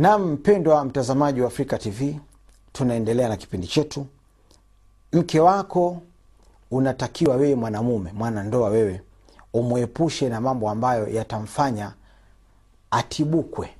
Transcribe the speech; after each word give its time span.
nam 0.00 0.32
mpendwa 0.32 0.84
mtazamaji 0.84 1.40
wa 1.40 1.46
afrika 1.46 1.78
tv 1.78 2.20
tunaendelea 2.72 3.28
na 3.28 3.36
kipindi 3.36 3.66
chetu. 3.66 4.06
Mke 5.12 5.40
wako 5.40 6.02
unatakiwa 6.70 7.36
wewe 7.36 7.54
mwanamume 7.54 8.12
mwana 8.12 8.42
ndoa 8.42 8.68
wewe 8.68 9.02
umwepushe 9.52 10.28
na 10.28 10.40
mambo 10.40 10.70
ambayo 10.70 11.08
yatamfanya 11.08 11.92
atibukwe. 12.90 13.70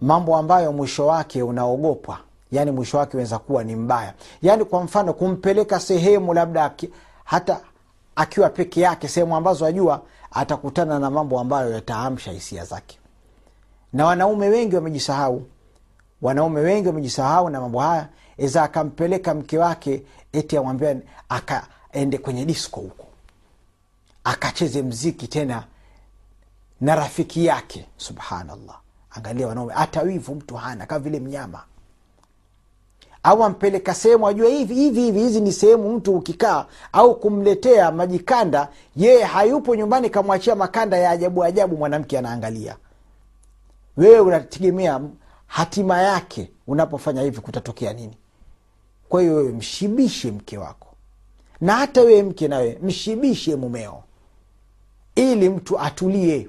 Mambo 0.00 0.36
ambayo 0.36 0.72
mwisho 0.72 1.06
wake 1.06 1.42
unaogopwa 1.42 2.18
yaani 2.52 2.70
mwisho 2.70 2.98
wake 2.98 3.12
unaweza 3.16 3.38
kuwa 3.38 3.64
ni 3.64 3.76
mbaya. 3.76 4.14
Yaani 4.42 4.64
kwa 4.64 4.84
mfano 4.84 5.12
kumpeleka 5.12 5.80
sehemu 5.80 6.34
labda 6.34 6.74
hata 7.24 7.60
akiwa 8.16 8.50
peke 8.50 8.80
yake 8.80 9.08
sehemu 9.08 9.36
ambazo 9.36 9.66
ajua 9.66 10.02
atakutana 10.30 10.98
na 10.98 11.10
mambo 11.10 11.40
ambayo 11.40 11.70
yataamsha 11.72 12.32
hisia 12.32 12.64
zake 12.64 12.98
na 13.94 14.06
wanaume 14.06 14.48
wengi 14.48 14.74
wamejisahau. 14.76 15.42
Wanaume 16.22 16.60
wengi 16.60 16.88
wamejisahau 16.88 17.50
na 17.50 17.60
mambo 17.60 17.80
haya. 17.80 18.08
Eza 18.38 18.62
akampeleka 18.62 19.34
mke 19.34 19.58
wake 19.58 20.02
eti 20.32 20.56
amwambia 20.56 20.96
akaende 21.28 22.18
kwenye 22.18 22.44
disco 22.44 22.80
huko. 22.80 23.06
Akacheze 24.24 24.82
mziki 24.82 25.28
tena 25.28 25.64
na 26.80 26.94
rafiki 26.94 27.46
yake. 27.46 27.86
Subhanallah. 27.96 28.80
Angalia 29.10 29.46
wanaume. 29.48 29.72
Hata 29.74 30.04
mtu 30.04 30.54
hana 30.54 30.86
kama 30.86 30.98
vile 30.98 31.20
mnyama. 31.20 31.62
Au 33.22 33.44
ampeleka 33.44 33.94
sehemu 33.94 34.28
ajue 34.28 34.50
hivi 34.50 34.74
hivi 34.74 35.00
hivi 35.00 35.18
hizi 35.20 35.40
ni 35.40 35.52
sehemu 35.52 35.92
mtu 35.92 36.14
ukikaa 36.16 36.66
au 36.92 37.20
kumletea 37.20 37.92
majikanda 37.92 38.68
yeye 38.96 39.24
hayupo 39.24 39.74
nyumbani 39.74 40.10
kamwachia 40.10 40.54
makanda 40.54 40.96
ya 40.96 41.10
ajabu 41.10 41.44
ajabu 41.44 41.76
mwanamke 41.76 42.18
anaangalia 42.18 42.76
wewe 43.96 44.20
unategemea 44.20 45.00
hatima 45.46 46.02
yake 46.02 46.50
unapofanya 46.66 47.22
hivi 47.22 47.40
kutatokea 47.40 47.92
nini? 47.92 48.16
Kwa 49.08 49.20
hiyo 49.20 49.34
wewe 49.36 49.52
mshibishe 49.52 50.30
mke 50.30 50.58
wako. 50.58 50.88
Na 51.60 51.74
hata 51.76 52.00
wewe 52.00 52.22
mke 52.22 52.48
nawe 52.48 52.78
mshibishe 52.82 53.56
mumeo. 53.56 54.02
Ili 55.14 55.48
mtu 55.48 55.80
atulie. 55.80 56.48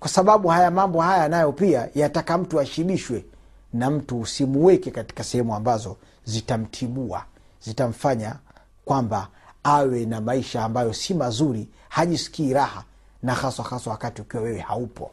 Kwa 0.00 0.08
sababu 0.08 0.48
haya 0.48 0.70
mambo 0.70 1.00
haya 1.00 1.28
nayo 1.28 1.52
pia 1.52 1.88
yataka 1.94 2.38
mtu 2.38 2.60
ashibishwe 2.60 3.24
na 3.72 3.90
mtu 3.90 4.20
usimuweke 4.20 4.90
katika 4.90 5.24
sehemu 5.24 5.54
ambazo 5.54 5.96
zitamtibua 6.24 7.24
zitamfanya 7.60 8.36
kwamba 8.84 9.28
awe 9.64 10.06
na 10.06 10.20
maisha 10.20 10.64
ambayo 10.64 10.92
si 10.92 11.14
mazuri 11.14 11.68
hajisikii 11.88 12.52
raha 12.52 12.84
na 13.22 13.34
haswa 13.34 13.64
haswa 13.64 13.92
wakati 13.92 14.22
ukiwa 14.22 14.42
wewe 14.42 14.58
haupo 14.60 15.10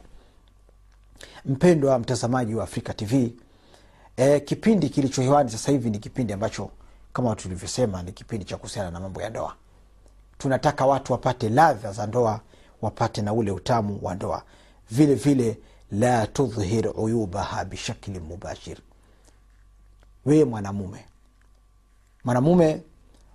mpendwa 1.44 1.98
mtazamaji 1.98 2.54
wa 2.54 2.64
afrika 2.64 2.94
tv 2.94 3.34
e, 4.16 4.40
kipindi 4.40 4.88
kilicho 4.88 5.22
hewani 5.22 5.50
sasa 5.50 5.72
hivi 5.72 5.90
ni 5.90 5.98
kipindi 5.98 6.32
ambacho 6.32 6.70
kama 7.12 7.36
tulivyosema 7.36 8.02
ni 8.02 8.12
kipindi 8.12 8.44
cha 8.44 8.56
kuhusiana 8.56 8.90
na 8.90 9.00
mambo 9.00 9.22
ya 9.22 9.30
ndoa 9.30 9.54
tunataka 10.38 10.86
watu 10.86 11.12
wapate 11.12 11.48
ladha 11.48 11.92
za 11.92 12.06
ndoa 12.06 12.40
wapate 12.82 13.22
na 13.22 13.32
ule 13.32 13.50
utamu 13.50 13.98
wa 14.02 14.14
ndoa 14.14 14.42
vile 14.90 15.14
vile 15.14 15.58
la 15.92 16.26
tudhhir 16.26 16.92
uyubaha 16.96 17.64
bishakli 17.64 18.20
mubashir 18.20 18.78
wewe 20.26 20.44
mwanamume 20.44 21.04
mwanamume 22.24 22.82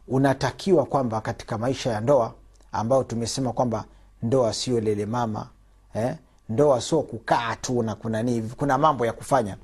unatakiwa 0.07 0.85
kwamba 0.85 1.21
katika 1.21 1.57
maisha 1.57 1.91
ya 1.91 1.99
ndoa 2.01 2.33
ambayo 2.71 3.03
tumesema 3.03 3.53
kwamba 3.53 3.85
ndoa 4.23 4.53
sio 4.53 4.79
lele 4.79 5.05
mama 5.05 5.49
eh? 5.93 6.15
Ndoa 6.49 6.81
sio 6.81 7.01
kukaa 7.01 7.55
tu 7.55 7.83
na 7.83 7.95
kuna 7.95 8.23
nini 8.23 8.49
kuna 8.57 8.77
mambo 8.77 9.05
ya 9.05 9.13
kufanya. 9.13 9.57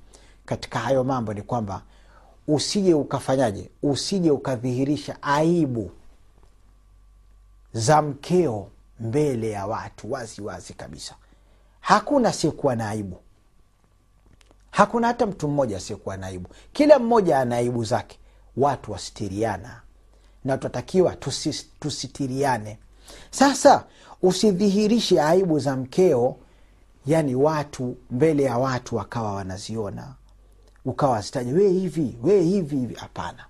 Katika 0.45 0.80
hayo 0.80 1.03
mambo 1.03 1.33
ni 1.33 1.41
kwamba 1.41 1.81
usije 2.47 2.94
ukafanyaje 2.94 3.69
usije 3.83 4.31
ukadhihirisha 4.31 5.17
aibu 5.23 5.91
za 7.74 8.01
mkeo 8.01 8.68
mbele 9.00 9.50
ya 9.50 9.66
watu 9.68 10.12
wazi 10.12 10.41
wazi 10.41 10.74
kabisa. 10.74 11.16
Hakuna 11.81 12.29
asiyekuwa 12.29 12.75
na 12.75 12.90
aibu. 12.90 13.18
Hakuna 14.72 15.07
hata 15.07 15.25
mtu 15.25 15.47
mmoja 15.47 15.78
asiyekuwa 15.78 16.18
na 16.18 16.28
aibu. 16.28 16.50
Kila 16.74 17.00
mmoja 17.00 17.40
ana 17.40 17.56
aibu 17.56 17.84
zake. 17.84 18.19
Watu 18.57 18.91
wasitiriana 18.91 19.81
na 20.45 20.57
tunatakiwa 20.57 21.16
tusi, 21.16 21.68
tusitiriane. 21.79 22.78
Sasa 23.31 23.84
usidhihirishe 24.22 25.22
aibu 25.22 25.59
za 25.59 25.75
mkeo 25.75 26.35
yani 27.05 27.35
watu 27.35 27.97
mbele 28.11 28.43
ya 28.43 28.57
watu 28.57 28.95
wakawa 28.95 29.33
wanaziona. 29.33 30.16
Ukawa 30.85 31.11
wazitaja 31.11 31.53
wee 31.53 31.69
hivi 31.69 32.17
wee 32.23 32.41
hivi 32.41 32.75
hivi. 32.77 32.95
Hapana. 32.95 33.45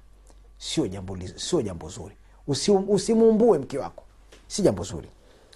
Sio 0.57 0.87
jambo 0.87 1.17
sio 1.35 1.61
jambo 1.61 1.89
zuri. 1.89 2.15
Usimuumbue 2.87 3.57
mke 3.59 3.77
wako. 3.77 4.03
Si 4.47 4.61
jambo 4.61 4.83
zuri. 4.83 5.09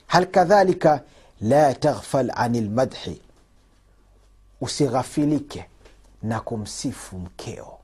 Hal 0.08 0.26
kadhalika 0.26 1.04
la 1.42 1.74
taghfal 1.74 2.32
ani 2.36 2.62
lmadhi 2.62 3.22
usighafilike 4.62 5.66
na 6.24 6.40
kumsifu 6.40 7.20
mkeo. 7.20 7.78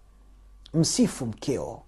Msifu 0.74 1.26
mkeo. 1.26 1.82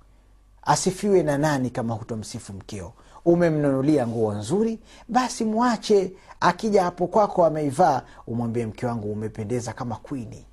Asifiwe 0.61 1.23
na 1.23 1.37
nani 1.37 1.69
kama 1.69 1.93
hutomsifu 1.93 2.53
mkeo 2.53 2.93
umemnunulia 3.27 4.07
nguo 4.07 4.33
nzuri 4.33 4.79
basi 5.09 5.45
mwache 5.45 6.13
akija 6.39 6.83
hapo 6.83 7.07
kwako 7.07 7.45
ameivaa 7.45 8.01
umwambie 8.27 8.65
mke 8.65 8.85
wangu 8.85 9.11
umependeza 9.11 9.73
kama 9.73 9.95
kwini 9.95 10.45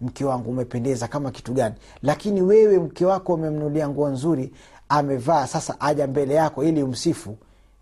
mke 0.00 0.24
wangu 0.24 0.50
umependeza 0.50 1.08
kama 1.08 1.30
kitu 1.30 1.52
gani? 1.52 1.74
Lakini 2.02 2.42
wewe 2.42 2.78
mke 2.78 3.06
wako 3.06 3.34
umemnunulia 3.34 3.88
nguo 3.88 4.08
nzuri 4.08 4.52
amevaa 4.88 5.46
sasa 5.46 5.80
aja 5.80 6.06
mbele 6.06 6.34
yako 6.34 6.64
ili 6.64 6.82
umsifu 6.82 7.36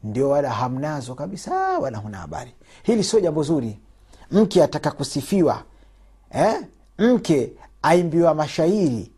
ndio 0.04 0.28
wala 0.30 0.50
hamnazo 0.50 1.14
kabisa 1.14 1.78
wala 1.78 1.98
huna 1.98 2.18
habari. 2.18 2.54
Hili 2.82 3.04
sio 3.04 3.20
jambo 3.20 3.42
zuri. 3.42 3.78
Mke 4.30 4.62
ataka 4.64 4.90
kusifiwa 4.90 5.62
eh? 6.30 6.60
mke 6.98 7.52
aimbiwa 7.82 8.34
mashairi. 8.34 9.10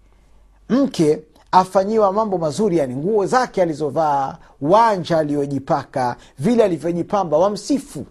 Mke 0.69 1.23
afanyiwa 1.61 2.13
mambo 2.13 2.39
mazuri 2.39 2.77
yani 2.79 2.97
nguo 2.97 3.27
zake 3.27 3.63
alizovaa 3.63 4.39
wanja 4.61 5.19
aliyojipaka 5.19 6.17
vile 6.39 6.65
alivyojipamba 6.65 7.39
wamsifu. 7.39 8.07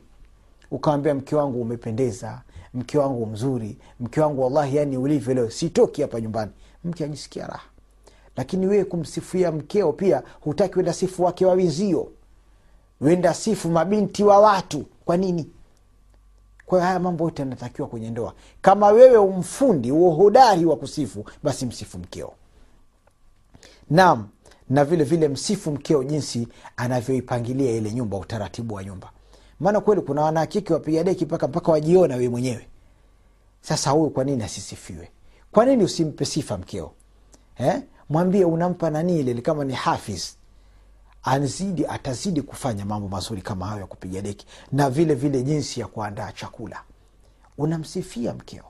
Ukawambia 0.72 1.16
mke 1.16 1.36
wangu 1.36 1.62
umependeza 1.62 2.42
mke 2.74 2.98
wangu 2.98 3.26
mzuri 3.26 3.78
mke 4.00 4.22
wangu 4.22 4.44
wallahi 4.44 4.76
yani 4.78 4.98
ulivyo 4.98 5.34
leo 5.34 5.50
sitoki 5.50 6.02
hapa 6.02 6.22
nyumbani. 6.22 6.52
Mke 6.84 7.04
ajisikia 7.06 7.48
raha. 7.48 7.64
Lakini 8.38 8.68
wewe 8.68 8.84
kumsifia 8.86 9.52
mkeo 9.52 9.94
pia 9.94 10.24
hutaki 10.42 10.76
wenda 10.78 10.94
sifu 10.94 11.24
wake 11.24 11.46
wawinzio 11.46 12.08
wenda 13.02 13.34
sifu 13.34 13.70
mabinti 13.70 14.24
wa 14.24 14.40
watu. 14.40 14.86
Kwa 15.06 15.18
nini? 15.18 15.50
Kwa 16.66 16.82
haya 16.82 17.00
mambo 17.00 17.24
yote 17.24 17.42
yanatakiwa 17.42 17.88
kwenye 17.88 18.10
ndoa. 18.10 18.34
Kama 18.62 18.88
wewe 18.88 19.18
umfundi 19.18 19.92
uohodari 19.92 20.66
wa 20.66 20.76
kusifu 20.76 21.26
basi 21.44 21.66
msifu 21.66 21.98
mkeo 21.98 22.34
naam 23.90 24.28
na 24.70 24.86
vile 24.86 25.04
vile 25.04 25.28
msifu 25.28 25.72
mkeo 25.72 26.04
jinsi 26.04 26.48
anavyoipangilia 26.78 27.72
ile 27.72 27.92
nyumba 27.92 28.18
utaratibu 28.18 28.74
wa 28.76 28.84
nyumba. 28.84 29.12
Maana 29.60 29.82
kweli 29.82 30.02
kuna 30.02 30.22
wanahakiki 30.22 30.74
wapiga 30.74 31.04
deki 31.04 31.26
mpaka 31.26 31.48
mpaka 31.48 31.72
wajiona 31.72 32.16
we 32.16 32.30
mwenyewe. 32.30 32.68
Sasa 33.62 33.90
huyu 33.92 34.10
kwa 34.10 34.24
nini 34.24 34.44
asisifiwe? 34.44 35.12
Kwa 35.52 35.66
nini 35.66 35.84
usimpe 35.84 36.26
sifa 36.26 36.58
mkeo? 36.58 36.92
Eh? 37.58 37.82
mwambie 38.10 38.46
unampa 38.46 38.90
nani 38.90 39.20
ile 39.20 39.42
kama 39.42 39.64
ni 39.66 39.74
hafiz. 39.74 40.30
Anzidi 41.24 41.86
atazidi 41.86 42.42
kufanya 42.42 42.86
mambo 42.86 43.08
mazuri 43.08 43.42
kama 43.42 43.66
hayo 43.68 43.82
ya 43.82 43.88
kupiga 43.88 44.22
deki 44.22 44.46
na 44.72 44.90
vile 44.90 45.16
vile 45.16 45.44
jinsi 45.44 45.80
ya 45.80 45.88
kuandaa 45.88 46.32
chakula. 46.32 46.82
Unamsifia 47.58 48.34
mkeo. 48.34 48.64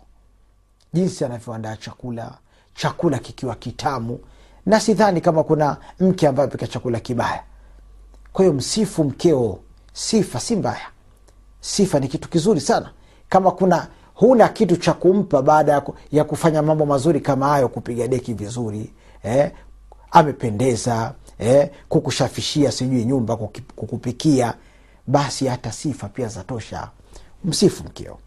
Jinsi 0.94 1.26
anavyoandaa 1.26 1.76
chakula 1.76 2.38
chakula 2.76 3.20
kikiwa 3.20 3.56
kitamu 3.56 4.20
na 4.66 4.80
sidhani 4.80 5.22
kama 5.22 5.44
kuna 5.44 5.78
mke 6.00 6.28
ambaye 6.28 6.48
apika 6.50 6.68
chakula 6.68 7.00
kibaya. 7.00 7.44
Kwa 8.34 8.46
hiyo 8.46 8.54
msifu 8.54 9.04
mkeo 9.04 9.60
sifa 9.94 10.40
si 10.40 10.56
mbaya. 10.56 10.88
Sifa 11.62 12.00
ni 12.00 12.08
kitu 12.08 12.30
kizuri 12.30 12.62
sana. 12.62 12.90
Kama 13.30 13.52
kuna 13.52 13.88
huna 14.14 14.48
kitu 14.50 14.78
cha 14.78 14.94
kumpa 14.94 15.42
baada 15.42 15.72
ya, 15.72 15.84
ya 16.12 16.24
kufanya 16.24 16.62
mambo 16.62 16.86
mazuri 16.86 17.20
kama 17.20 17.48
hayo 17.48 17.68
kupiga 17.68 18.08
deki 18.08 18.34
vizuri 18.34 18.94
eh, 19.24 19.52
amependeza 20.12 21.14
eh, 21.40 21.70
kukushafishia 21.90 22.72
sijui 22.72 23.06
nyumba 23.06 23.36
kukupikia 23.76 24.54
basi 25.08 25.48
hata 25.48 25.72
sifa 25.72 26.10
pia 26.10 26.28
zatosha 26.28 26.90
msifu 27.44 27.84
mkeo. 27.84 28.18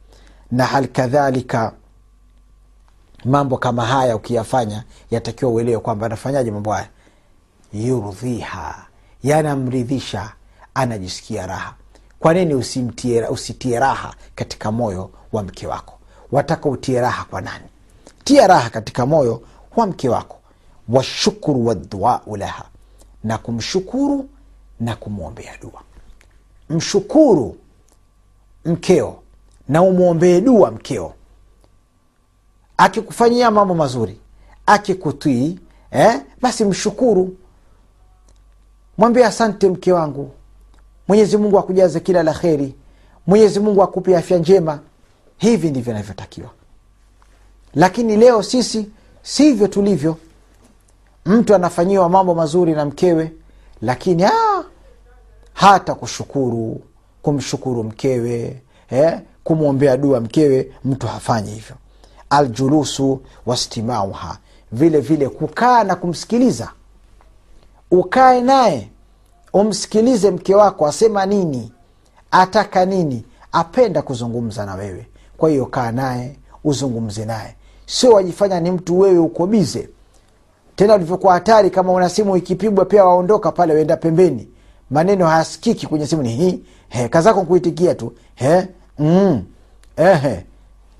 Na 0.50 0.64
hali 0.66 0.88
kadhalika 0.88 1.72
mambo 3.24 3.58
kama 3.58 3.86
haya 3.86 4.16
ukiyafanya 4.16 4.84
yatakiwa 5.10 5.50
uelewe 5.50 5.78
kwamba 5.80 6.06
anafanyaje 6.06 6.50
mambo 6.50 6.72
haya. 6.72 6.88
Yurdhiha 7.72 8.86
yanamridhisha 9.22 10.32
anajisikia 10.74 11.46
raha. 11.46 11.74
Kwa 12.18 12.34
nini 12.34 12.54
usitie 13.30 13.78
raha 13.80 14.14
katika 14.34 14.72
moyo 14.72 15.10
wa 15.32 15.42
mke 15.42 15.66
wako? 15.66 15.94
Wataka 16.32 16.68
utie 16.68 17.00
raha 17.00 17.24
kwa 17.24 17.40
nani? 17.40 17.64
Tia 18.24 18.46
raha 18.46 18.70
katika 18.70 19.06
moyo 19.06 19.42
wa 19.76 19.86
mke 19.86 20.08
wako. 20.08 20.36
Washukuru 20.88 21.66
wadhuau 21.66 22.36
laha 22.36 22.64
na 23.24 23.38
kumshukuru 23.38 24.28
na 24.80 24.96
kumwombea 24.96 25.56
dua. 25.62 25.82
Mshukuru 26.70 27.56
mkeo 28.64 29.16
na 29.68 29.82
umwombee 29.82 30.40
dua 30.40 30.70
mkeo 30.70 31.14
akikufanyia 32.78 33.50
mambo 33.50 33.74
mazuri 33.74 34.20
akikutii 34.66 35.58
eh, 35.90 36.20
basi 36.40 36.64
mshukuru. 36.64 37.36
Mwambie 38.98 39.26
asante 39.26 39.68
mke 39.68 39.92
wangu. 39.92 40.30
Mwenyezi 41.08 41.36
mungu 41.36 41.58
akujaze 41.58 42.00
kila 42.00 42.22
la 42.22 42.34
kheri. 42.34 42.74
Mwenyezi 43.26 43.60
mungu 43.60 43.82
akupe 43.82 44.16
afya 44.16 44.38
njema. 44.38 44.80
Hivi 45.36 45.70
ndivyo 45.70 45.92
inavyotakiwa 45.92 46.50
lakini 47.74 48.16
leo 48.16 48.42
sisi 48.42 48.88
sivyo 49.22 49.68
tulivyo. 49.68 50.16
Mtu 51.26 51.54
anafanyiwa 51.54 52.08
mambo 52.08 52.34
mazuri 52.34 52.72
na 52.72 52.84
mkewe 52.84 53.32
lakini 53.82 54.24
aa, 54.24 54.64
hata 55.52 55.94
kushukuru 55.94 56.80
kumshukuru 57.22 57.84
mkewe 57.84 58.62
eh, 58.90 59.20
kumwombea 59.44 59.96
dua 59.96 60.20
mkewe 60.20 60.72
mtu 60.84 61.06
hafanyi 61.06 61.50
hivyo 61.50 61.76
aljulusu 62.30 63.20
wastimauha 63.46 64.38
vile 64.72 65.00
vile 65.00 65.28
kukaa 65.28 65.84
na 65.84 65.96
kumsikiliza. 65.96 66.68
Ukae 67.90 68.40
naye 68.40 68.90
umsikilize 69.52 70.30
mke 70.30 70.54
wako 70.54 70.86
asema 70.86 71.26
nini 71.26 71.72
ataka 72.30 72.84
nini 72.84 73.24
apenda 73.52 74.02
kuzungumza 74.02 74.66
na 74.66 74.74
wewe. 74.74 75.06
Kwa 75.36 75.50
hiyo 75.50 75.66
kaa 75.66 75.92
naye 75.92 76.36
uzungumze 76.64 77.24
naye. 77.24 77.54
Sio 77.86 78.12
wajifanya 78.12 78.60
ni 78.60 78.70
mtu 78.70 79.00
wewe 79.00 79.18
uko 79.18 79.46
bize 79.46 79.88
tena 80.76 80.94
ulivyokuwa 80.94 81.32
hatari 81.34 81.70
kama 81.70 81.92
una 81.92 82.08
simu 82.08 82.36
ikipigwa 82.36 82.84
pia 82.84 83.04
waondoka 83.04 83.52
pale 83.52 83.74
wenda 83.74 83.96
pembeni. 83.96 84.48
Maneno 84.90 85.26
hayasikiki 85.26 85.86
kwenye 85.86 86.06
simu 86.06 86.22
ni 86.22 86.36
hii 86.36 86.62
he, 86.88 87.08
kazako 87.08 87.42
kuitikia 87.42 87.94
tu 87.94 88.12
he, 88.34 88.68
mm, 88.98 89.44
ehe, 89.96 90.44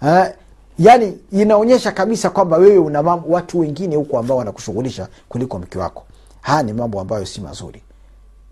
eh, 0.02 0.32
yani 0.78 1.18
inaonyesha 1.32 1.92
kabisa 1.92 2.30
kwamba 2.30 2.56
wewe 2.56 2.78
una 2.78 3.02
mambo, 3.02 3.28
watu 3.28 3.58
wengine 3.58 3.96
huko 3.96 4.18
ambao 4.18 4.36
wanakushughulisha 4.36 5.08
kuliko 5.28 5.58
mke 5.58 5.78
wako. 5.78 6.04
Haya 6.40 6.62
ni 6.62 6.72
mambo 6.72 7.00
ambayo 7.00 7.26
si 7.26 7.40
mazuri. 7.40 7.82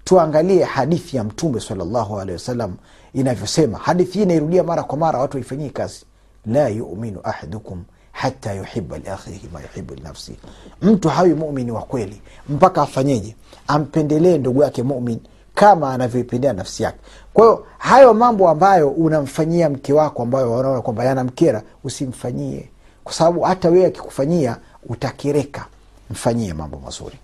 Tuangalie 0.05 0.65
hadithi 0.65 1.17
ya 1.17 1.25
mtume 1.25 1.61
salllahu 1.61 2.21
alehi 2.21 2.33
wasallam 2.33 2.75
inavyosema. 3.15 3.79
Hadithi 3.79 4.19
hii 4.19 4.23
inairudia 4.25 4.63
mara 4.65 4.83
kwa 4.83 4.99
mara 4.99 5.19
watu 5.19 5.37
waifanyie 5.37 5.71
kazi. 5.71 6.05
La 6.47 6.69
yuminu 6.69 7.21
ahadukum 7.25 7.85
hata 8.13 8.53
yuhiba 8.55 8.99
liakhihi 8.99 9.49
ma 9.53 9.61
yuhibu 9.61 9.95
linafsihi 9.95 10.39
mtu 10.83 11.09
hawi 11.09 11.35
mumini 11.35 11.71
wa 11.71 11.83
kweli 11.83 12.21
mpaka 12.49 12.83
afanyeje? 12.83 13.37
Ampendelee 13.67 14.39
ndugu 14.39 14.63
yake 14.63 14.83
mumin 14.83 15.21
kama 15.57 15.93
anavyoipendea 15.95 16.53
nafsi 16.53 16.83
yake. 16.83 16.99
Kwa 17.35 17.45
hiyo 17.45 17.67
hayo 17.79 18.15
mambo 18.15 18.49
ambayo 18.49 18.89
unamfanyia 18.91 19.71
mke 19.71 19.93
wako 19.93 20.23
ambayo 20.23 20.53
wanaona 20.53 20.81
kwamba 20.83 21.05
yanamkera 21.05 21.63
usimfanyie. 21.85 22.69
Kwa 23.05 23.13
sababu 23.13 23.41
hata 23.41 23.69
wewe 23.71 23.87
akikufanyia 23.87 24.57
utakereka. 24.89 25.67
Mfanyie 26.11 26.55
mambo 26.55 26.79
mazuri. 26.79 27.19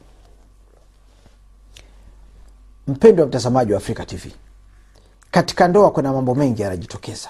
Mpendo 2.88 3.22
wa 3.22 3.28
mtazamaji 3.28 3.72
wa 3.72 3.78
afrika 3.78 4.06
tv 4.06 4.32
katika 5.30 5.68
ndoa 5.68 5.90
kuna 5.90 6.12
mambo 6.12 6.34
mengi 6.34 6.62
yanajitokeza. 6.62 7.28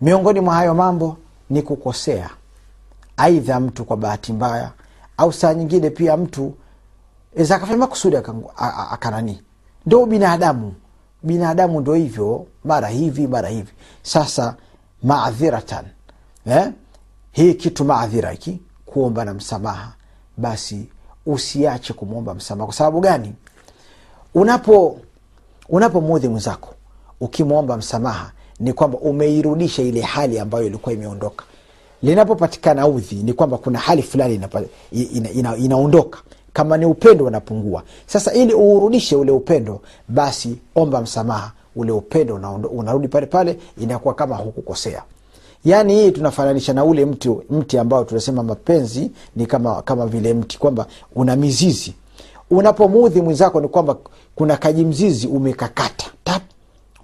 Miongoni 0.00 0.40
mwa 0.40 0.54
hayo 0.54 0.74
mambo 0.74 1.16
ni 1.50 1.62
kukosea. 1.62 2.30
Aidha 3.16 3.60
mtu 3.60 3.84
kwa 3.84 3.96
bahati 3.96 4.32
mbaya 4.32 4.70
au 5.16 5.32
saa 5.32 5.54
nyingine 5.54 5.90
pia 5.90 6.16
mtu 6.16 6.54
akafanya 7.36 7.76
makusudi 7.76 8.16
akanani 8.90 9.42
ndo 9.86 10.06
binadamu. 10.06 10.74
Binadamu 11.22 11.80
ndo 11.80 11.94
hivyo. 11.94 12.46
Mara 12.64 12.88
hivi 12.88 13.26
mara 13.26 13.48
hivi. 13.48 13.72
Sasa 14.02 14.54
maadhiratan 15.02 15.84
eh? 16.46 16.70
hii 17.32 17.54
kitu 17.54 17.84
maadhira 17.84 18.30
hiki 18.30 18.60
kuomba 18.86 19.24
na 19.24 19.34
msamaha. 19.34 19.92
Basi 20.36 20.86
usiache 21.26 21.92
kumwomba 21.92 22.34
msamaha. 22.34 22.66
Kwa 22.66 22.74
sababu 22.74 23.00
gani? 23.00 23.32
Unapo 24.34 24.98
unapomudhi 25.68 26.28
mwenzako 26.28 26.74
ukimwomba 27.20 27.76
msamaha 27.76 28.32
ni 28.60 28.72
kwamba 28.72 28.98
umeirudisha 28.98 29.82
ile 29.82 30.00
hali 30.00 30.38
ambayo 30.38 30.66
ilikuwa 30.66 30.92
imeondoka. 30.94 31.44
Linapopatikana 32.02 32.86
udhi 32.86 33.14
ni 33.14 33.32
kwamba 33.32 33.58
kuna 33.58 33.78
hali 33.78 34.02
fulani 34.02 34.34
inaondoka 34.34 34.68
ina, 34.92 35.30
ina, 35.30 35.56
ina 35.56 35.76
kama 36.52 36.76
ni 36.76 36.86
upendo 36.86 37.24
unapungua. 37.24 37.82
Sasa 38.06 38.32
ili 38.32 38.54
uurudishe 38.54 39.16
ule 39.16 39.32
upendo 39.32 39.80
basi 40.08 40.58
omba 40.74 41.00
msamaha. 41.00 41.52
Ule 41.76 41.92
upendo 41.92 42.34
unarudi 42.72 43.08
pale 43.08 43.26
pale 43.26 43.58
inakuwa 43.78 44.14
kama 44.14 44.36
hukukosea. 44.36 45.02
Yaani 45.64 45.94
hii 45.94 46.10
tunafananisha 46.10 46.72
na 46.72 46.84
ule 46.84 47.04
mti 47.06 47.30
mti 47.50 47.78
ambao 47.78 48.04
tunasema 48.04 48.42
mapenzi 48.42 49.10
ni 49.36 49.46
kama 49.46 49.82
kama 49.82 50.06
vile 50.06 50.34
mti 50.34 50.58
kwamba 50.58 50.86
una 51.14 51.36
mizizi. 51.36 51.94
Unapomuudhi 52.50 53.20
mwenzako 53.20 53.60
ni 53.60 53.68
kwamba 53.68 53.96
kuna 54.34 54.56
kajimzizi 54.56 55.26
umekakata. 55.26 56.06
Tap 56.24 56.42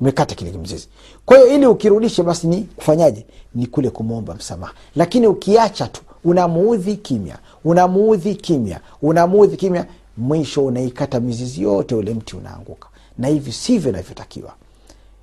umekata 0.00 0.34
kile 0.34 0.50
kimzizi. 0.50 0.88
Kwa 1.26 1.36
hiyo 1.38 1.54
ili 1.54 1.66
ukirudishe 1.66 2.22
basi 2.22 2.46
ni 2.46 2.62
kufanyaje? 2.76 3.26
Ni 3.54 3.66
kule 3.66 3.90
kumwomba 3.90 4.34
msamaha. 4.34 4.72
Lakini 4.96 5.26
ukiacha 5.26 5.86
tu 5.88 6.00
unamuudhi 6.26 6.96
kimya 6.96 7.38
unamuudhi 7.64 8.34
kimya 8.34 8.80
unamuudhi 9.02 9.56
kimya 9.56 9.86
mwisho 10.16 10.64
unaikata 10.64 11.20
mizizi 11.20 11.62
yote 11.62 11.94
ule 11.94 12.14
mti 12.14 12.36
unaanguka. 12.36 12.88
Na 13.18 13.28
hivi 13.28 13.52
sivyo 13.52 13.90
inavyotakiwa. 13.90 14.54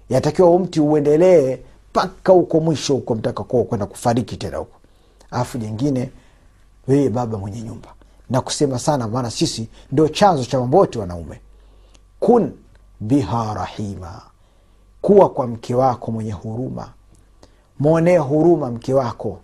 Yatakiwa 0.09 0.59
mti 0.59 0.79
uendelee 0.79 1.57
mpaka 1.91 2.33
huko 2.33 2.59
mwisho 2.59 2.93
huko 2.93 3.15
mtaka 3.15 3.43
kwenda 3.43 3.85
kufariki 3.85 4.37
tena 4.37 4.57
huko. 4.57 4.77
Alafu 5.31 5.57
jingine 5.57 6.09
wewe 6.87 7.09
baba 7.09 7.37
mwenye 7.37 7.61
nyumba. 7.61 7.89
Na 8.29 8.41
kusema 8.41 8.79
sana 8.79 9.07
maana 9.07 9.31
sisi 9.31 9.67
ndio 9.91 10.07
chanzo 10.07 10.45
cha 10.45 10.59
mambo 10.59 10.77
yote 10.77 10.99
wanaume. 10.99 11.39
Kun 12.19 12.51
biha 12.99 13.53
rahima. 13.53 14.21
Kuwa 15.01 15.29
kwa 15.29 15.47
mke 15.47 15.75
wako 15.75 16.11
mwenye 16.11 16.31
huruma. 16.31 16.89
Mwonee 17.79 18.17
huruma 18.17 18.71
mke 18.71 18.93
wako 18.93 19.39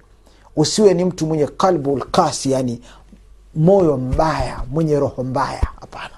usiwe 0.56 0.94
ni 0.94 1.06
mtu 1.06 1.28
mwenye 1.28 1.48
kalbu 1.48 1.98
lkasi 1.98 2.51
yani 2.51 2.82
moyo 3.56 3.98
mbaya 3.98 4.62
mwenye 4.72 5.00
roho 5.00 5.24
mbaya. 5.24 5.68
Hapana. 5.82 6.15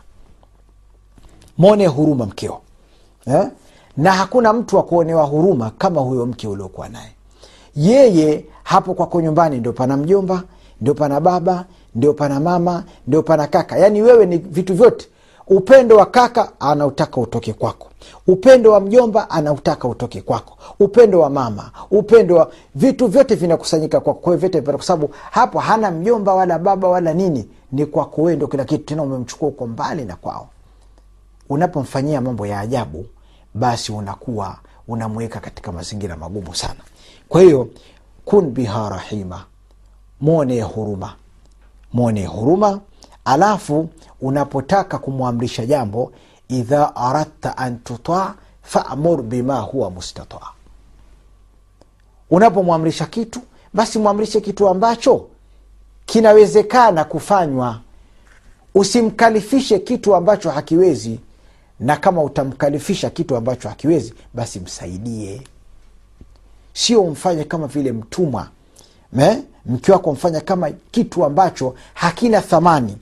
Mwone 1.58 1.88
huruma 1.88 2.26
mkeo 2.26 2.62
eh? 3.28 3.48
na 3.98 4.12
hakuna 4.12 4.54
mtu 4.54 4.76
wa 4.76 4.84
kuonewa 4.84 5.24
huruma 5.26 5.70
kama 5.78 6.02
huyo 6.02 6.26
mke 6.26 6.48
uliokuwa 6.48 6.90
naye. 6.90 7.12
Yeye 7.76 8.46
hapo 8.64 8.94
kwako 8.94 9.22
nyumbani 9.22 9.58
ndio 9.58 9.74
pana 9.74 9.98
mjomba 9.98 10.44
ndio 10.82 10.94
pana 10.94 11.20
baba 11.20 11.66
ndio 11.96 12.14
pana 12.14 12.40
mama 12.40 12.84
ndio 13.08 13.24
pana 13.24 13.48
kaka. 13.48 13.78
Yaani 13.78 14.02
wewe 14.02 14.26
ni 14.26 14.38
vitu 14.38 14.74
vyote 14.76 15.08
upendo 15.52 15.98
wa 15.98 16.06
kaka 16.06 16.52
anautaka 16.60 17.22
utoke 17.22 17.54
kwako. 17.54 17.88
Upendo 18.28 18.72
wa 18.72 18.80
mjomba 18.80 19.30
anautaka 19.30 19.88
utoke 19.88 20.22
kwako. 20.22 20.58
Upendo 20.80 21.20
wa 21.20 21.30
mama 21.30 21.72
upendo 21.92 22.36
wa 22.36 22.52
vitu 22.76 23.08
vyote 23.08 23.36
vinakusanyika 23.36 24.00
kwako. 24.00 24.20
Kwa 24.20 24.38
vyote 24.38 24.62
kwa 24.62 24.82
sababu 24.84 25.14
hapo 25.32 25.60
hana 25.60 25.92
mjomba 25.92 26.34
wala 26.34 26.60
baba 26.60 26.88
wala 26.88 27.14
nini. 27.14 27.48
Ni 27.72 27.86
kwako 27.86 28.22
wewe 28.22 28.36
ndo 28.36 28.48
kila 28.48 28.66
kitu 28.66 28.84
tena 28.84 29.04
umemchukua 29.04 29.48
uko 29.50 29.68
mbali 29.68 30.06
na 30.06 30.16
kwao. 30.16 30.50
Unapomfanyia 31.50 32.22
mambo 32.22 32.46
ya 32.48 32.60
ajabu 32.60 33.06
basi 33.54 33.92
unakuwa 33.92 34.58
unamweka 34.88 35.40
katika 35.40 35.72
mazingira 35.72 36.16
magumu 36.18 36.56
sana. 36.56 36.80
Kwa 37.30 37.42
hiyo 37.42 37.68
kun 38.26 38.50
biha 38.52 38.90
rahima 38.90 39.46
mwonee 40.22 40.62
huruma. 40.62 41.14
Mwonee 41.94 42.26
huruma 42.26 42.80
alafu 43.26 43.90
unapotaka 44.22 44.98
kumwamrisha 44.98 45.66
jambo 45.66 46.12
idha 46.48 46.96
aradta 46.96 47.58
an 47.58 47.80
tutaa 47.80 48.34
famur 48.64 49.22
bima 49.22 49.60
huwa 49.60 49.90
mustataa 49.90 50.48
unapomwamrisha 52.30 53.06
kitu 53.06 53.40
basi 53.74 54.00
mwamrishe 54.00 54.42
kitu 54.42 54.68
ambacho 54.68 55.28
kinawezekana 56.06 57.04
kufanywa. 57.04 57.80
Usimkalifishe 58.76 59.80
kitu 59.80 60.16
ambacho 60.16 60.50
hakiwezi 60.50 61.20
na 61.80 61.98
kama 61.98 62.24
utamkalifisha 62.24 63.10
kitu 63.10 63.36
ambacho 63.36 63.70
hakiwezi 63.70 64.14
basi 64.34 64.60
msaidie. 64.60 65.42
Sio 66.74 67.02
umfanye 67.02 67.44
kama 67.44 67.68
vile 67.68 67.92
mtumwa 67.92 68.48
mke 69.66 69.92
wako 69.92 70.12
mfanya 70.14 70.42
kama 70.42 70.72
kitu 70.92 71.26
ambacho 71.26 71.76
hakina 71.94 72.42
thamani 72.42 72.98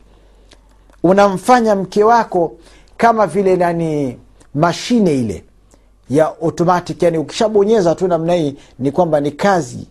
unamfanya 1.03 1.75
mke 1.75 2.03
wako 2.03 2.51
kama 2.97 3.27
vile 3.27 3.55
nani 3.55 4.17
mashine 4.55 5.13
ile 5.19 5.43
ya 6.09 6.25
automatic. 6.25 7.03
Yani 7.03 7.17
ukishabonyeza 7.17 7.95
tu 7.95 8.07
namna 8.07 8.33
hii 8.33 8.55
ni 8.79 8.91
kwamba 8.91 9.19
ni 9.19 9.31
kazi. 9.31 9.87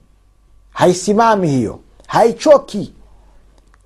Haisimami 0.73 1.49
hiyo. 1.49 1.79
Haichoki. 2.07 2.93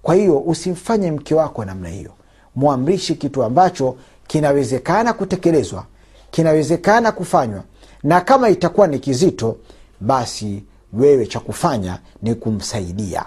Kwa 0.03 0.15
hiyo 0.15 0.39
usimfanye 0.39 1.11
mke 1.13 1.35
wako 1.35 1.65
namna 1.65 1.89
hiyo. 1.89 2.11
Mwamrishi 2.57 3.15
kitu 3.15 3.43
ambacho 3.43 3.97
kinawezekana 4.27 5.13
kutekelezwa 5.13 5.85
kinawezekana 6.31 7.13
kufanywa 7.13 7.63
na 8.03 8.21
kama 8.21 8.49
itakuwa 8.49 8.87
ni 8.87 8.99
kizito 8.99 9.57
basi 10.01 10.63
wewe 10.93 11.27
cha 11.27 11.41
kufanya 11.41 11.99
ni 12.23 12.35
kumsaidia. 12.35 13.25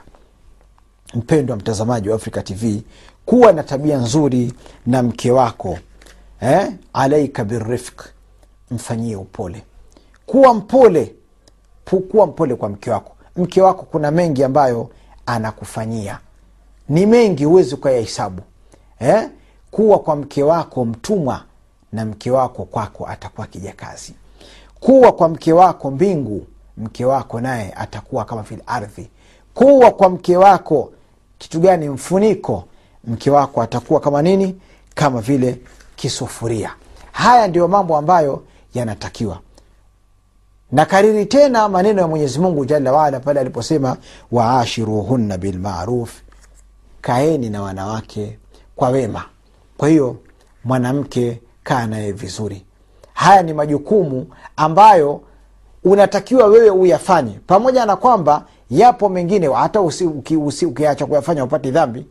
Mpendwa 1.13 1.55
mtazamaji 1.57 2.09
wa 2.09 2.15
africa 2.15 2.43
tv 2.43 2.83
kuwa 3.25 3.51
na 3.53 3.63
tabia 3.63 3.97
nzuri 3.97 4.53
na 4.85 5.03
mke 5.03 5.31
wako 5.31 5.77
eh? 6.41 6.71
alaika 6.93 7.43
birifq 7.43 8.01
mfanyie 8.71 9.15
upole. 9.15 9.63
Kuwa 10.25 10.53
mpole 10.53 11.15
kuwa 12.11 12.27
mpole 12.27 12.55
kwa 12.55 12.69
mke 12.69 12.91
wako. 12.91 13.11
Mke 13.35 13.61
wako 13.61 13.83
kuna 13.91 14.11
mengi 14.11 14.43
ambayo 14.43 14.89
anakufanyia. 15.25 16.19
Ni 16.89 17.05
mengi 17.05 17.45
huwezi 17.45 17.75
ukayahesabu 17.75 18.41
eh? 18.99 19.29
kuwa 19.71 19.99
kwa 19.99 20.15
mke 20.15 20.43
wako 20.43 20.85
mtumwa 20.85 21.43
na 21.93 22.05
mke 22.05 22.31
wako 22.31 22.65
kwako 22.65 23.07
atakuwa 23.07 23.47
kijakazi 23.47 24.13
kuwa 24.79 25.11
kwa 25.11 25.29
mke 25.29 25.53
wako 25.53 25.91
mbingu 25.91 26.45
mke 26.77 27.05
wako 27.05 27.41
naye 27.41 27.73
atakuwa 27.75 28.25
kama 28.25 28.41
vile 28.41 28.63
ardhi. 28.67 29.09
Kuwa 29.53 29.91
kwa 29.91 30.09
mke 30.09 30.37
wako 30.37 30.91
kitu 31.37 31.59
gani? 31.59 31.89
Mfuniko 31.89 32.63
mke 33.07 33.29
wako 33.31 33.61
atakuwa 33.61 33.99
kama 33.99 34.21
nini? 34.21 34.55
Kama 34.95 35.21
vile 35.21 35.59
kisufuria. 35.95 36.75
Haya 37.11 37.47
ndiyo 37.47 37.67
mambo 37.67 37.97
ambayo 37.97 38.43
yanatakiwa. 38.73 39.39
Na 40.71 40.85
kariri 40.85 41.25
tena 41.25 41.69
maneno 41.69 42.01
ya 42.01 42.07
mwenyezi 42.07 42.39
mungu 42.39 42.65
jalla 42.65 42.91
waala 42.93 43.19
pale 43.19 43.39
aliposema 43.39 43.97
waashiruhunna 44.31 45.37
bilmaruf 45.37 46.21
kaeni 47.01 47.49
na 47.49 47.61
wanawake 47.61 48.37
kwa 48.75 48.89
wema. 48.89 49.25
Kwa 49.77 49.89
hiyo 49.89 50.15
mwanamke 50.63 51.41
kaa 51.63 51.87
naye 51.87 52.11
vizuri. 52.11 52.65
Haya 53.13 53.43
ni 53.43 53.53
majukumu 53.53 54.27
ambayo 54.57 55.21
unatakiwa 55.83 56.45
wewe 56.47 56.69
uyafanye. 56.69 57.39
Pamoja 57.47 57.85
na 57.85 57.95
kwamba 57.95 58.45
yapo 58.69 59.09
mengine 59.09 59.47
hata 59.53 59.81
ukiacha 59.81 61.05
kuyafanya 61.05 61.43
upate 61.43 61.71
dhambi 61.71 62.05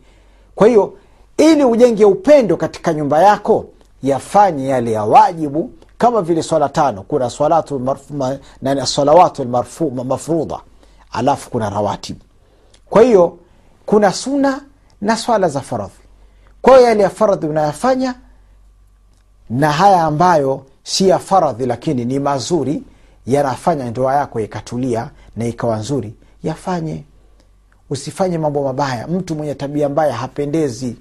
kwa 0.55 0.67
hiyo 0.67 0.93
ili 1.37 1.63
ujenge 1.63 2.05
upendo 2.05 2.57
katika 2.57 2.93
nyumba 2.93 3.21
yako 3.23 3.65
yafanye 4.03 4.67
yale 4.67 4.91
ya 4.91 5.03
wajibu 5.03 5.71
kama 5.97 6.21
vile 6.21 6.43
swala 6.43 6.69
tano. 6.69 7.01
Kuna 7.03 7.29
salawatu 8.85 9.45
mafrudha. 10.05 10.59
Alafu 11.11 11.49
kuna 11.49 11.69
rawatibu 11.69 12.19
kwa 12.89 13.01
hiyo 13.01 13.37
kuna 13.85 14.13
suna 14.13 14.61
na 15.01 15.17
swala 15.17 15.49
za 15.49 15.61
faradhi. 15.61 15.93
Kwa 16.61 16.73
hiyo 16.77 16.87
yale 16.89 17.03
ya 17.03 17.09
faradhi 17.09 17.47
unayafanya 17.47 18.15
na 19.49 19.71
haya 19.71 20.03
ambayo 20.03 20.65
si 20.83 21.07
ya 21.09 21.19
faradhi 21.19 21.65
lakini 21.65 22.05
ni 22.05 22.19
mazuri 22.19 22.83
yanafanya 23.27 23.89
ndoa 23.91 24.15
yako 24.15 24.39
ikatulia 24.39 25.09
na 25.35 25.45
ikawa 25.45 25.77
nzuri 25.77 26.15
yafanye 26.43 27.03
usifanye 27.89 28.37
mambo 28.37 28.63
mabaya. 28.63 29.07
Mtu 29.07 29.35
mwenye 29.35 29.55
tabia 29.55 29.89
mbaya 29.89 30.13
hapendezi. 30.13 30.95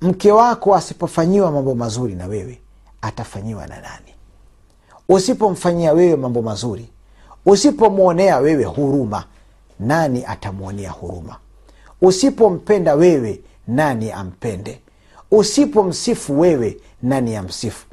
Mke 0.00 0.32
wako 0.32 0.74
asipofanyiwa 0.74 1.50
mambo 1.52 1.74
mazuri 1.74 2.14
na 2.14 2.26
wewe 2.26 2.60
atafanyiwa 3.02 3.66
na 3.66 3.80
nani? 3.80 4.14
Usipomfanyia 5.08 5.92
wewe 5.92 6.16
mambo 6.16 6.42
mazuri 6.42 6.88
usipomwonea 7.46 8.38
wewe 8.38 8.64
huruma 8.64 9.24
nani 9.80 10.24
atamwonea 10.26 10.90
huruma? 10.90 11.36
Usipompenda 12.02 12.94
wewe 12.94 13.40
nani 13.68 14.12
ampende? 14.12 14.80
Usipomsifu 15.30 16.40
wewe 16.40 16.76
nani 17.02 17.36
amsifu? 17.36 17.86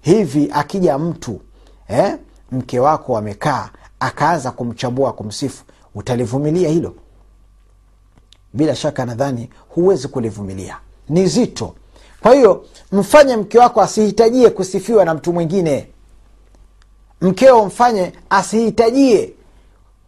Hivi 0.00 0.50
akija 0.52 0.98
mtu 0.98 1.40
eh, 1.88 2.16
mke 2.52 2.80
wako 2.80 3.16
amekaa 3.18 3.70
akaanza 4.00 4.50
kumchambua 4.50 5.12
kumsifu 5.12 5.64
utalivumilia 5.94 6.68
hilo? 6.68 6.94
Bila 8.52 8.76
shaka 8.76 9.06
nadhani 9.06 9.50
huwezi 9.68 10.08
kulivumilia. 10.08 10.76
Ni 11.08 11.26
zito. 11.26 11.74
Kwa 12.20 12.34
hiyo 12.34 12.64
mfanye 12.92 13.36
mke 13.36 13.58
wako 13.58 13.80
asihitajie 13.82 14.50
kusifiwa 14.50 15.04
na 15.04 15.14
mtu 15.14 15.32
mwingine. 15.32 15.88
Mkeo 17.20 17.66
mfanye 17.66 18.12
asihitajie 18.30 19.32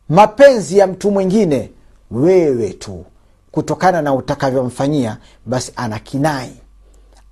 mapenzi 0.08 0.78
ya 0.78 0.86
mtu 0.86 1.10
mwingine. 1.10 1.70
Wewe 2.10 2.70
tu. 2.72 3.04
Kutokana 3.52 4.02
na 4.02 4.14
utakavyomfanyia 4.14 5.18
basi 5.46 5.72
anakinai 5.76 6.56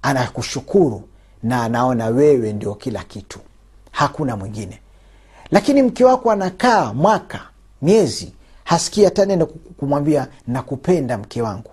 anakushukuru 0.02 1.02
na 1.42 1.62
anaona 1.62 2.07
wewe 2.07 2.52
ndio 2.52 2.75
kila 2.75 3.04
kitu. 3.04 3.38
Hakuna 3.90 4.37
mwingine. 4.37 4.80
Lakini 5.50 5.83
mke 5.83 6.04
wako 6.04 6.30
anakaa 6.30 6.92
mwaka 6.92 7.40
miezi 7.83 8.33
hasikii 8.70 9.04
hata 9.04 9.24
neno 9.26 9.46
kumwambia 9.46 10.28
nakupenda 10.46 11.18
mke 11.18 11.42
wangu. 11.42 11.70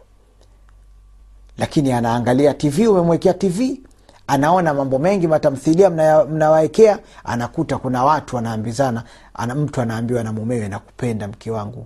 Lakini 1.57 1.91
anaangalia 1.91 2.53
tv 2.53 2.87
umemwekea 2.87 3.33
tv 3.33 3.81
anaona 4.27 4.73
mambo 4.73 4.99
mengi 4.99 5.27
matamthilia 5.27 5.89
mnawaekea 6.29 6.93
mna 6.93 7.03
anakuta 7.23 7.77
kuna 7.77 8.03
watu 8.03 8.35
wanaambizana 8.35 9.03
ana, 9.33 9.55
mtu 9.55 9.81
anaambiwa 9.81 10.23
na 10.23 10.33
mumewe 10.33 10.67
nakupenda 10.67 11.27
mke 11.27 11.51
wangu. 11.51 11.85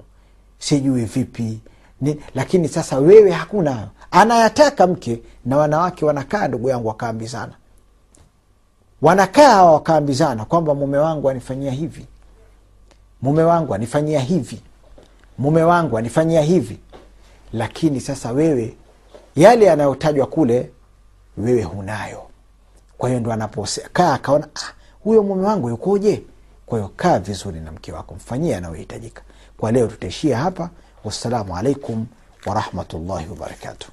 Sijui 0.60 1.06
vipi. 1.06 1.60
Ni, 2.02 2.20
lakini 2.36 2.68
sasa 2.68 2.98
wewe 3.00 3.32
hakuna. 3.32 3.88
Anayataka 4.12 4.88
mke 4.88 5.22
na 5.46 5.58
wanawake 5.58 6.06
wanakaa 6.06 6.48
ndugu 6.48 6.70
yangu 6.70 6.88
wakaambizana. 6.88 7.54
Wanakaa 9.02 9.64
wakaambizana 9.64 10.46
kwamba 10.46 10.76
mume 10.76 10.98
wangu 10.98 11.30
anifanyia 11.30 11.72
hivi. 11.72 12.08
Mume 13.22 13.44
wangu 13.44 13.74
anifanyia 13.76 14.20
hivi 14.20 14.62
mume 15.42 15.64
wangu 15.64 15.98
anifanyia 15.98 16.42
hivi 16.42 16.80
lakini 17.54 18.02
sasa 18.02 18.32
wewe 18.32 18.76
yale 19.36 19.66
yanayotajwa 19.66 20.26
kule 20.28 20.70
wewe 21.38 21.64
hunayo. 21.64 22.24
Kwa 22.98 23.10
hiyo 23.10 23.22
ndo 23.22 23.32
anapokaa 23.32 24.14
akaona 24.14 24.48
ah, 24.56 24.74
huyo 25.04 25.24
mume 25.24 25.46
wangu 25.48 25.70
yukoje? 25.70 26.24
Kwa 26.66 26.78
hiyo 26.80 26.92
kaa 26.96 27.20
vizuri 27.20 27.60
na 27.60 27.72
mke 27.72 27.92
wako 27.92 28.16
mfanyie 28.16 28.56
anayohitajika 28.56 29.22
kwa 29.58 29.72
leo 29.72 29.88
tutaishia 29.88 30.38
hapa. 30.38 30.70
Wassalamu 31.04 31.58
alaikum 31.58 32.06
warahmatullahi 32.46 33.30
wabarakatuh 33.30 33.90